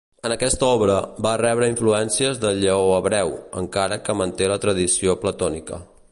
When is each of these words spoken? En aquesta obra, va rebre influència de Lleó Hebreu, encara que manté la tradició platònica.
En 0.27 0.33
aquesta 0.35 0.67
obra, 0.77 0.93
va 1.25 1.33
rebre 1.41 1.67
influència 1.73 2.31
de 2.45 2.53
Lleó 2.63 2.89
Hebreu, 2.95 3.35
encara 3.63 4.03
que 4.07 4.19
manté 4.23 4.49
la 4.53 4.61
tradició 4.65 5.17
platònica. 5.27 5.79